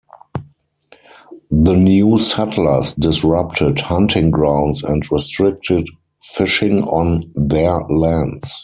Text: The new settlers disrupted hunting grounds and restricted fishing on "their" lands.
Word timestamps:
The 1.51 1.75
new 1.75 2.17
settlers 2.17 2.93
disrupted 2.93 3.81
hunting 3.81 4.31
grounds 4.31 4.83
and 4.83 5.03
restricted 5.11 5.87
fishing 6.23 6.85
on 6.85 7.31
"their" 7.35 7.79
lands. 7.81 8.51